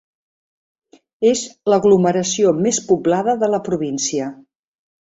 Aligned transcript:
És 1.33 1.43
l'aglomeració 1.73 2.55
més 2.63 2.81
poblada 2.89 3.39
de 3.45 3.53
la 3.57 3.63
província. 3.71 4.37